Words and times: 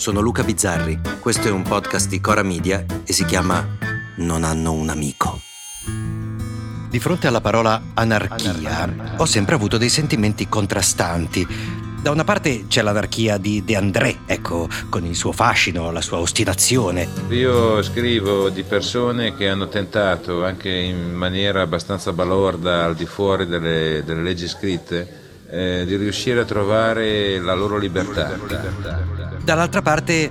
Sono 0.00 0.20
Luca 0.20 0.42
Bizzarri, 0.42 0.98
questo 1.20 1.48
è 1.48 1.50
un 1.50 1.60
podcast 1.60 2.08
di 2.08 2.22
Cora 2.22 2.42
Media 2.42 2.86
e 3.04 3.12
si 3.12 3.26
chiama 3.26 3.76
Non 4.16 4.44
hanno 4.44 4.72
un 4.72 4.88
amico. 4.88 5.38
Di 6.88 6.98
fronte 6.98 7.26
alla 7.26 7.42
parola 7.42 7.82
anarchia 7.92 9.14
ho 9.18 9.26
sempre 9.26 9.56
avuto 9.56 9.76
dei 9.76 9.90
sentimenti 9.90 10.48
contrastanti. 10.48 11.46
Da 12.00 12.10
una 12.12 12.24
parte 12.24 12.66
c'è 12.66 12.80
l'anarchia 12.80 13.36
di 13.36 13.62
De 13.62 13.76
André, 13.76 14.20
ecco, 14.24 14.70
con 14.88 15.04
il 15.04 15.14
suo 15.14 15.32
fascino, 15.32 15.90
la 15.90 16.00
sua 16.00 16.16
ostinazione. 16.16 17.06
Io 17.28 17.82
scrivo 17.82 18.48
di 18.48 18.62
persone 18.62 19.36
che 19.36 19.50
hanno 19.50 19.68
tentato, 19.68 20.46
anche 20.46 20.70
in 20.70 21.12
maniera 21.12 21.60
abbastanza 21.60 22.14
balorda, 22.14 22.84
al 22.84 22.94
di 22.94 23.04
fuori 23.04 23.46
delle, 23.46 24.02
delle 24.02 24.22
leggi 24.22 24.48
scritte, 24.48 25.44
eh, 25.50 25.84
di 25.84 25.96
riuscire 25.96 26.40
a 26.40 26.44
trovare 26.46 27.38
la 27.38 27.52
loro 27.52 27.76
libertà. 27.76 29.19
Dall'altra 29.50 29.82
parte 29.82 30.30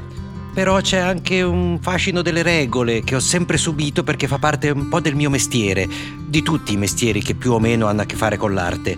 però 0.53 0.79
c'è 0.79 0.97
anche 0.97 1.41
un 1.41 1.77
fascino 1.81 2.21
delle 2.21 2.41
regole 2.41 3.03
che 3.03 3.15
ho 3.15 3.19
sempre 3.19 3.57
subito 3.57 4.01
perché 4.01 4.29
fa 4.29 4.37
parte 4.37 4.69
un 4.69 4.87
po' 4.87 5.01
del 5.01 5.13
mio 5.13 5.29
mestiere, 5.29 5.89
di 6.25 6.41
tutti 6.41 6.71
i 6.71 6.77
mestieri 6.77 7.21
che 7.21 7.35
più 7.35 7.51
o 7.51 7.59
meno 7.59 7.87
hanno 7.87 8.03
a 8.03 8.05
che 8.05 8.15
fare 8.15 8.37
con 8.37 8.53
l'arte. 8.53 8.97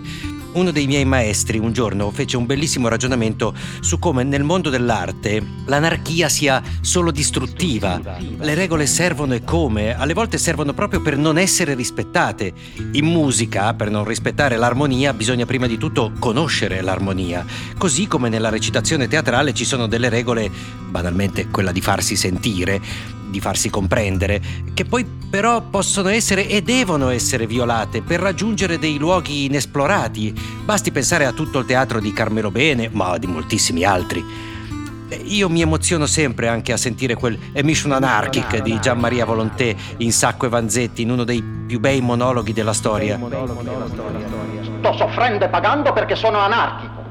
Uno 0.54 0.70
dei 0.70 0.86
miei 0.86 1.06
maestri 1.06 1.58
un 1.58 1.72
giorno 1.72 2.10
fece 2.10 2.36
un 2.36 2.44
bellissimo 2.44 2.88
ragionamento 2.88 3.54
su 3.80 3.98
come 3.98 4.22
nel 4.22 4.42
mondo 4.42 4.68
dell'arte 4.68 5.42
l'anarchia 5.64 6.28
sia 6.28 6.62
solo 6.82 7.10
distruttiva. 7.10 7.98
Le 8.18 8.54
regole 8.54 8.86
servono 8.86 9.32
e 9.32 9.44
come? 9.44 9.96
Alle 9.96 10.12
volte 10.12 10.36
servono 10.36 10.74
proprio 10.74 11.00
per 11.00 11.16
non 11.16 11.38
essere 11.38 11.72
rispettate. 11.74 12.52
In 12.92 13.06
musica, 13.06 13.72
per 13.72 13.90
non 13.90 14.04
rispettare 14.04 14.56
l'armonia, 14.56 15.14
bisogna 15.14 15.46
prima 15.46 15.66
di 15.66 15.78
tutto 15.78 16.12
conoscere 16.18 16.82
l'armonia. 16.82 17.46
Così 17.78 18.06
come 18.06 18.28
nella 18.28 18.50
recitazione 18.50 19.08
teatrale 19.08 19.54
ci 19.54 19.64
sono 19.64 19.86
delle 19.86 20.10
regole, 20.10 20.50
banalmente 20.90 21.48
quella 21.48 21.72
di 21.72 21.80
farsi 21.80 22.14
sentire, 22.14 22.80
di 23.32 23.40
farsi 23.40 23.68
comprendere, 23.68 24.40
che 24.72 24.84
poi 24.84 25.04
però 25.04 25.60
possono 25.62 26.10
essere 26.10 26.46
e 26.46 26.62
devono 26.62 27.08
essere 27.08 27.48
violate 27.48 28.02
per 28.02 28.20
raggiungere 28.20 28.78
dei 28.78 28.98
luoghi 28.98 29.46
inesplorati. 29.46 30.32
Basti 30.64 30.92
pensare 30.92 31.26
a 31.26 31.32
tutto 31.32 31.58
il 31.58 31.64
teatro 31.64 31.98
di 31.98 32.12
Carmelo 32.12 32.52
Bene, 32.52 32.88
ma 32.92 33.18
di 33.18 33.26
moltissimi 33.26 33.82
altri. 33.82 34.24
Io 35.24 35.48
mi 35.48 35.60
emoziono 35.60 36.06
sempre 36.06 36.48
anche 36.48 36.72
a 36.72 36.76
sentire 36.76 37.14
quel 37.14 37.38
Emission 37.52 37.92
Anarchic 37.92 38.62
di 38.62 38.78
Gian 38.80 38.98
Maria 38.98 39.24
Volonté 39.24 39.76
in 39.98 40.12
Sacco 40.12 40.46
e 40.46 40.48
Vanzetti, 40.48 41.02
in 41.02 41.10
uno 41.10 41.24
dei 41.24 41.42
più 41.42 41.80
bei 41.80 42.00
monologhi 42.00 42.52
della 42.52 42.72
storia. 42.72 43.18
Sto 44.78 44.96
soffrendo 44.96 45.44
e 45.44 45.48
pagando 45.48 45.92
perché 45.92 46.14
sono 46.14 46.38
anarchico. 46.38 47.02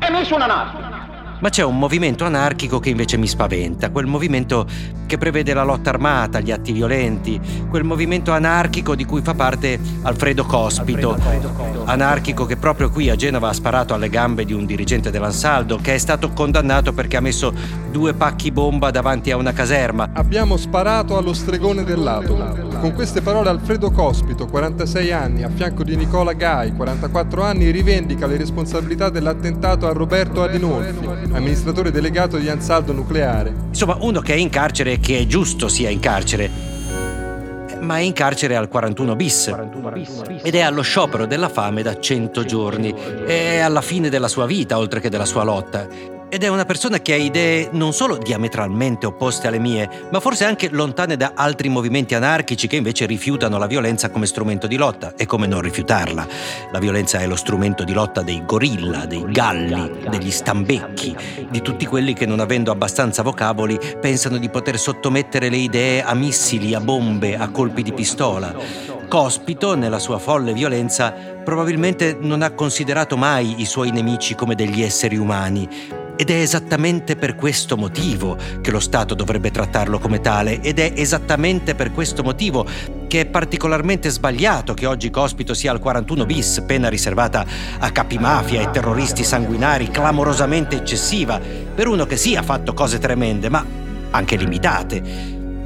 Emission 0.00 0.42
Anarchico. 0.42 0.99
Ma 1.40 1.48
c'è 1.48 1.64
un 1.64 1.78
movimento 1.78 2.24
anarchico 2.24 2.80
che 2.80 2.90
invece 2.90 3.16
mi 3.16 3.26
spaventa, 3.26 3.90
quel 3.90 4.06
movimento 4.06 4.66
che 5.06 5.16
prevede 5.16 5.54
la 5.54 5.64
lotta 5.64 5.88
armata, 5.88 6.38
gli 6.40 6.50
atti 6.52 6.70
violenti, 6.70 7.40
quel 7.68 7.82
movimento 7.82 8.30
anarchico 8.30 8.94
di 8.94 9.06
cui 9.06 9.22
fa 9.22 9.34
parte 9.34 9.80
Alfredo 10.02 10.44
Cospito, 10.44 11.18
anarchico 11.86 12.44
che 12.44 12.56
proprio 12.56 12.90
qui 12.90 13.08
a 13.08 13.16
Genova 13.16 13.48
ha 13.48 13.52
sparato 13.54 13.94
alle 13.94 14.10
gambe 14.10 14.44
di 14.44 14.52
un 14.52 14.66
dirigente 14.66 15.10
dell'Ansaldo 15.10 15.78
che 15.80 15.94
è 15.94 15.98
stato 15.98 16.30
condannato 16.30 16.92
perché 16.92 17.16
ha 17.16 17.20
messo 17.20 17.52
due 17.90 18.12
pacchi 18.12 18.52
bomba 18.52 18.90
davanti 18.90 19.30
a 19.30 19.36
una 19.36 19.52
caserma. 19.52 20.10
Abbiamo 20.12 20.56
sparato 20.58 21.16
allo 21.16 21.32
stregone 21.32 21.84
dell'atomo. 21.84 22.68
Con 22.80 22.92
queste 22.94 23.20
parole 23.20 23.48
Alfredo 23.48 23.90
Cospito, 23.90 24.46
46 24.46 25.12
anni, 25.12 25.42
a 25.42 25.50
fianco 25.52 25.82
di 25.82 25.96
Nicola 25.96 26.32
Gai, 26.34 26.72
44 26.74 27.42
anni, 27.42 27.70
rivendica 27.70 28.26
le 28.26 28.36
responsabilità 28.36 29.10
dell'attentato 29.10 29.86
a 29.86 29.92
Roberto 29.92 30.42
Adinolfi, 30.42 31.28
amministratore 31.32 31.90
delegato 31.90 32.36
di 32.36 32.48
Ansaldo 32.48 32.92
Nucleare. 32.92 33.54
Insomma, 33.68 33.96
uno 34.00 34.20
che 34.20 34.34
è 34.34 34.36
in 34.36 34.48
carcere 34.48 34.92
e 34.92 35.00
che 35.00 35.18
è 35.18 35.26
giusto 35.26 35.68
sia 35.68 35.88
in 35.88 36.00
carcere, 36.00 36.50
ma 37.80 37.96
è 37.96 38.00
in 38.00 38.12
carcere 38.12 38.56
al 38.56 38.68
41 38.68 39.16
bis 39.16 39.54
ed 40.42 40.54
è 40.54 40.60
allo 40.60 40.82
sciopero 40.82 41.26
della 41.26 41.48
fame 41.48 41.82
da 41.82 41.98
100 41.98 42.44
giorni. 42.44 42.94
È 43.26 43.58
alla 43.58 43.80
fine 43.80 44.08
della 44.08 44.28
sua 44.28 44.46
vita, 44.46 44.78
oltre 44.78 45.00
che 45.00 45.08
della 45.08 45.24
sua 45.24 45.44
lotta. 45.44 46.18
Ed 46.32 46.44
è 46.44 46.48
una 46.48 46.64
persona 46.64 47.00
che 47.00 47.12
ha 47.12 47.16
idee 47.16 47.70
non 47.72 47.92
solo 47.92 48.16
diametralmente 48.16 49.04
opposte 49.04 49.48
alle 49.48 49.58
mie, 49.58 50.06
ma 50.12 50.20
forse 50.20 50.44
anche 50.44 50.68
lontane 50.70 51.16
da 51.16 51.32
altri 51.34 51.68
movimenti 51.68 52.14
anarchici 52.14 52.68
che 52.68 52.76
invece 52.76 53.04
rifiutano 53.04 53.58
la 53.58 53.66
violenza 53.66 54.10
come 54.10 54.26
strumento 54.26 54.68
di 54.68 54.76
lotta. 54.76 55.14
E 55.16 55.26
come 55.26 55.48
non 55.48 55.60
rifiutarla? 55.60 56.28
La 56.70 56.78
violenza 56.78 57.18
è 57.18 57.26
lo 57.26 57.34
strumento 57.34 57.82
di 57.82 57.92
lotta 57.92 58.22
dei 58.22 58.44
gorilla, 58.46 59.06
dei 59.06 59.24
galli, 59.26 59.90
degli 60.08 60.30
stambecchi, 60.30 61.16
di 61.50 61.60
tutti 61.62 61.84
quelli 61.84 62.12
che 62.12 62.26
non 62.26 62.38
avendo 62.38 62.70
abbastanza 62.70 63.24
vocaboli 63.24 63.76
pensano 64.00 64.36
di 64.36 64.48
poter 64.48 64.78
sottomettere 64.78 65.48
le 65.48 65.56
idee 65.56 66.00
a 66.00 66.14
missili, 66.14 66.74
a 66.74 66.80
bombe, 66.80 67.36
a 67.36 67.48
colpi 67.48 67.82
di 67.82 67.92
pistola. 67.92 68.54
Cospito, 69.08 69.74
nella 69.74 69.98
sua 69.98 70.20
folle 70.20 70.52
violenza, 70.52 71.12
probabilmente 71.42 72.16
non 72.20 72.42
ha 72.42 72.52
considerato 72.52 73.16
mai 73.16 73.60
i 73.60 73.64
suoi 73.64 73.90
nemici 73.90 74.36
come 74.36 74.54
degli 74.54 74.82
esseri 74.82 75.16
umani, 75.16 75.98
ed 76.20 76.28
è 76.28 76.34
esattamente 76.34 77.16
per 77.16 77.34
questo 77.34 77.78
motivo 77.78 78.36
che 78.60 78.70
lo 78.70 78.78
Stato 78.78 79.14
dovrebbe 79.14 79.50
trattarlo 79.50 79.98
come 79.98 80.20
tale 80.20 80.60
ed 80.60 80.78
è 80.78 80.92
esattamente 80.94 81.74
per 81.74 81.92
questo 81.92 82.22
motivo 82.22 82.66
che 83.08 83.20
è 83.20 83.26
particolarmente 83.26 84.10
sbagliato 84.10 84.74
che 84.74 84.84
oggi 84.84 85.08
Cospito 85.08 85.54
sia 85.54 85.70
al 85.72 85.78
41 85.78 86.26
bis, 86.26 86.62
pena 86.66 86.90
riservata 86.90 87.46
a 87.78 87.90
capi 87.90 88.18
mafia 88.18 88.60
e 88.60 88.70
terroristi 88.70 89.24
sanguinari, 89.24 89.88
clamorosamente 89.88 90.76
eccessiva, 90.76 91.40
per 91.74 91.88
uno 91.88 92.04
che 92.04 92.18
sì 92.18 92.36
ha 92.36 92.42
fatto 92.42 92.74
cose 92.74 92.98
tremende, 92.98 93.48
ma 93.48 93.64
anche 94.10 94.36
limitate. 94.36 95.02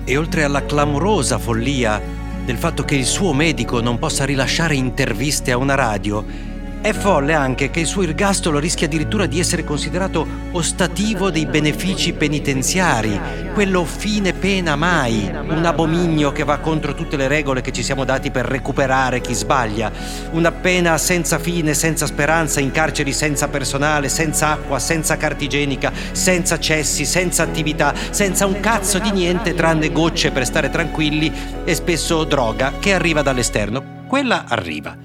E 0.05 0.17
oltre 0.17 0.45
alla 0.45 0.65
clamorosa 0.65 1.37
follia 1.37 2.01
del 2.45 2.59
fatto 2.59 2.85
che 2.85 2.95
il 2.95 3.07
suo 3.07 3.33
medico 3.33 3.81
non 3.81 3.99
possa 3.99 4.25
rilasciare 4.25 4.77
interviste 4.77 5.51
a 5.51 5.57
una 5.57 5.75
radio, 5.75 6.53
è 6.85 6.93
folle 6.93 7.33
anche 7.33 7.71
che 7.71 7.81
il 7.81 7.87
suo 7.87 8.03
ergastolo 8.03 8.59
rischia 8.59 8.87
addirittura 8.87 9.25
di 9.25 9.41
essere 9.41 9.65
considerato 9.65 10.27
ostativo 10.51 11.31
dei 11.31 11.47
benefici 11.47 12.13
penitenziari, 12.13 13.19
quello 13.55 13.87
fine 13.87 14.35
pena 14.35 14.77
mai, 14.77 15.35
un 15.49 15.65
abominio 15.65 16.31
che 16.33 16.45
va 16.45 16.59
contro 16.59 16.95
tutte 16.95 17.17
le 17.17 17.27
regole 17.27 17.63
che 17.63 17.73
ci 17.73 17.83
siamo 17.83 18.05
dati 18.05 18.31
per 18.31 18.45
recuperare 18.45 19.23
chi 19.23 19.33
sbaglia, 19.33 19.91
una 20.33 20.53
pena 20.53 20.99
senza 20.99 21.39
fine, 21.39 21.73
senza 21.73 22.05
speranza, 22.05 22.61
in 22.61 22.71
carceri 22.71 23.15
senza 23.15 23.49
personale, 23.49 24.11
senza 24.11 24.51
acqua, 24.51 24.79
senza 24.79 25.17
carta 25.17 25.43
igienica, 25.43 25.91
senza 26.13 26.59
cessi, 26.59 27.07
senza 27.07 27.45
attività, 27.45 27.95
senza 28.11 28.45
un 28.45 28.61
cazzo 28.61 28.99
di 28.99 29.11
niente 29.11 29.55
tranne 29.55 29.91
gocce 29.91 30.33
per 30.33 30.45
stare 30.45 30.69
tranquilli 30.69 31.33
e 31.65 31.75
spesso 31.75 32.25
droga 32.25 32.75
che 32.79 32.93
arriva 32.93 33.23
dall'esterno. 33.23 34.03
Quella 34.07 34.45
arriva. 34.47 35.04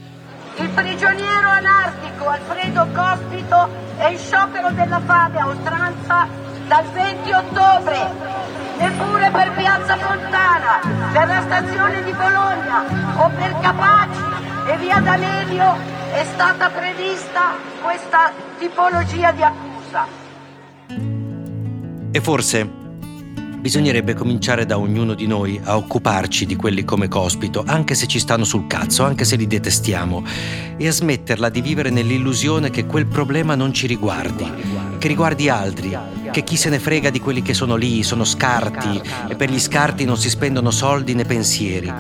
Prigioniero 0.80 1.50
anarchico 1.50 2.30
Alfredo 2.30 2.88
Cospito 2.94 3.70
è 3.98 4.08
in 4.12 4.18
sciopero 4.18 4.72
della 4.72 5.02
fame 5.02 5.38
a 5.38 5.48
oltranza 5.48 6.26
dal 6.68 6.86
20 6.86 7.32
ottobre. 7.34 8.10
Neppure 8.78 9.30
per 9.30 9.52
Piazza 9.58 9.98
Fontana, 9.98 10.80
per 11.12 11.28
la 11.28 11.42
stazione 11.42 12.02
di 12.02 12.14
Bologna 12.14 12.86
o 13.18 13.30
per 13.30 13.60
Capaci 13.60 14.22
e 14.68 14.78
via 14.78 15.00
D'Amelio 15.02 15.76
è 16.14 16.24
stata 16.24 16.70
prevista 16.70 17.56
questa 17.82 18.32
tipologia 18.58 19.34
di 19.34 19.44
accusa. 19.44 20.06
E 22.10 22.22
forse 22.22 22.79
Bisognerebbe 23.60 24.14
cominciare 24.14 24.66
da 24.66 24.78
ognuno 24.78 25.14
di 25.14 25.28
noi 25.28 25.60
a 25.62 25.76
occuparci 25.76 26.46
di 26.46 26.56
quelli 26.56 26.86
come 26.86 27.10
cospito, 27.10 27.64
anche 27.68 27.94
se 27.94 28.08
ci 28.08 28.18
stanno 28.18 28.46
sul 28.46 28.68
cazzo, 28.68 29.04
anche 29.04 29.26
se 29.26 29.36
li 29.36 29.48
detestiamo, 29.48 30.24
e 30.78 30.88
a 30.88 30.92
smetterla 30.92 31.50
di 31.50 31.60
vivere 31.60 31.90
nell'illusione 31.90 32.70
che 32.70 32.86
quel 32.86 33.06
problema 33.06 33.56
non 33.56 33.74
ci 33.74 33.86
riguardi. 33.86 34.88
che 35.00 35.08
riguardi 35.08 35.50
altri, 35.50 35.98
che 36.30 36.44
chi 36.44 36.58
se 36.58 36.70
ne 36.70 36.78
frega 36.78 37.10
di 37.10 37.20
quelli 37.22 37.42
che 37.42 37.54
sono 37.54 37.76
lì, 37.76 38.04
sono 38.04 38.26
scarti 38.26 39.02
e 39.30 39.36
per 39.36 39.50
gli 39.50 39.60
scarti 39.60 40.04
non 40.04 40.18
si 40.18 40.30
spendono 40.30 40.72
soldi 40.72 41.14
né 41.14 41.24
pensieri. 41.24 41.92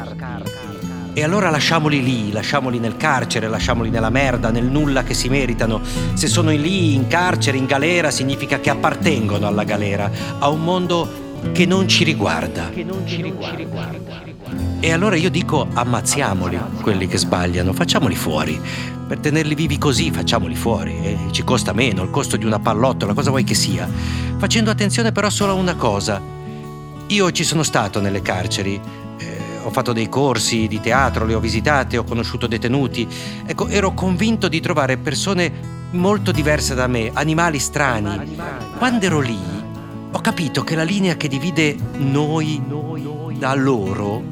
E 1.13 1.23
allora 1.23 1.49
lasciamoli 1.49 2.03
lì, 2.03 2.31
lasciamoli 2.31 2.77
nel 2.77 2.97
carcere, 2.97 3.47
lasciamoli 3.47 3.89
nella 3.89 4.09
merda, 4.09 4.51
nel 4.51 4.65
nulla 4.65 5.03
che 5.03 5.13
si 5.13 5.27
meritano. 5.29 5.81
Se 6.13 6.27
sono 6.27 6.51
lì, 6.51 6.93
in 6.93 7.07
carcere, 7.07 7.57
in 7.57 7.65
galera, 7.65 8.11
significa 8.11 8.59
che 8.59 8.69
appartengono 8.69 9.47
alla 9.47 9.63
galera, 9.63 10.11
a 10.37 10.49
un 10.49 10.61
mondo 10.61 11.27
che 11.51 11.65
non 11.65 11.87
ci 11.87 12.03
riguarda. 12.03 12.69
E 14.79 14.91
allora 14.91 15.15
io 15.15 15.29
dico 15.29 15.67
ammazziamoli, 15.73 16.59
quelli 16.81 17.07
che 17.07 17.17
sbagliano, 17.17 17.73
facciamoli 17.73 18.15
fuori. 18.15 18.61
Per 19.07 19.19
tenerli 19.19 19.55
vivi 19.55 19.77
così 19.77 20.11
facciamoli 20.11 20.55
fuori. 20.55 20.97
E 21.03 21.17
ci 21.31 21.43
costa 21.43 21.73
meno, 21.73 22.03
il 22.03 22.09
costo 22.09 22.37
di 22.37 22.45
una 22.45 22.59
pallottola, 22.59 23.13
cosa 23.13 23.29
vuoi 23.29 23.43
che 23.43 23.55
sia. 23.55 23.87
Facendo 24.37 24.69
attenzione 24.71 25.11
però 25.11 25.29
solo 25.29 25.51
a 25.51 25.55
una 25.55 25.75
cosa. 25.75 26.21
Io 27.07 27.31
ci 27.31 27.43
sono 27.43 27.63
stato 27.63 27.99
nelle 27.99 28.21
carceri, 28.21 28.79
ho 29.61 29.71
fatto 29.71 29.93
dei 29.93 30.07
corsi 30.09 30.67
di 30.67 30.79
teatro, 30.79 31.25
le 31.25 31.33
ho 31.33 31.39
visitate, 31.39 31.97
ho 31.97 32.03
conosciuto 32.03 32.47
detenuti. 32.47 33.07
Ecco, 33.45 33.67
ero 33.67 33.93
convinto 33.93 34.47
di 34.47 34.59
trovare 34.61 34.97
persone 34.97 35.77
molto 35.91 36.31
diverse 36.31 36.75
da 36.75 36.87
me, 36.87 37.09
animali 37.13 37.59
strani. 37.59 38.37
Quando 38.77 39.05
ero 39.05 39.19
lì, 39.19 39.37
ho 40.11 40.21
capito 40.21 40.63
che 40.63 40.75
la 40.75 40.83
linea 40.83 41.15
che 41.15 41.27
divide 41.27 41.75
noi 41.97 42.61
da 43.37 43.53
loro 43.53 44.23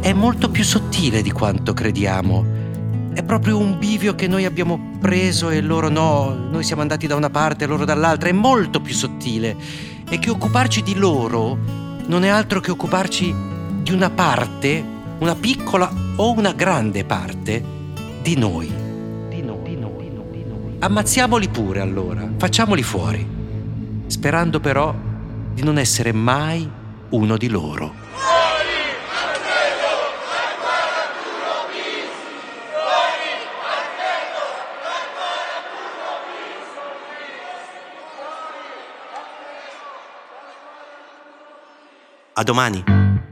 è 0.00 0.12
molto 0.12 0.50
più 0.50 0.64
sottile 0.64 1.22
di 1.22 1.30
quanto 1.30 1.72
crediamo. 1.74 2.60
È 3.12 3.22
proprio 3.22 3.58
un 3.58 3.78
bivio 3.78 4.14
che 4.14 4.26
noi 4.26 4.46
abbiamo 4.46 4.96
preso 4.98 5.50
e 5.50 5.60
loro 5.60 5.90
no, 5.90 6.34
noi 6.50 6.64
siamo 6.64 6.80
andati 6.80 7.06
da 7.06 7.14
una 7.14 7.28
parte 7.28 7.64
e 7.64 7.66
loro 7.66 7.84
dall'altra, 7.84 8.30
è 8.30 8.32
molto 8.32 8.80
più 8.80 8.94
sottile. 8.94 9.54
E 10.08 10.18
che 10.18 10.30
occuparci 10.30 10.82
di 10.82 10.94
loro 10.94 11.58
non 12.06 12.24
è 12.24 12.28
altro 12.28 12.60
che 12.60 12.70
occuparci 12.70 13.34
di 13.82 13.92
una 13.92 14.10
parte, 14.10 14.82
una 15.18 15.34
piccola 15.34 15.92
o 16.16 16.32
una 16.32 16.52
grande 16.52 17.04
parte 17.04 17.62
di 18.22 18.36
noi. 18.36 18.80
Ammazziamoli 20.78 21.48
pure 21.48 21.80
allora, 21.80 22.28
facciamoli 22.36 22.82
fuori, 22.82 23.24
sperando 24.22 24.60
però 24.60 24.94
di 25.52 25.64
non 25.64 25.78
essere 25.78 26.12
mai 26.12 26.70
uno 27.08 27.36
di 27.36 27.48
loro. 27.48 27.92
A 42.34 42.42
domani. 42.44 43.31